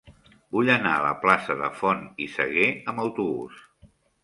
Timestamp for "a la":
0.99-1.11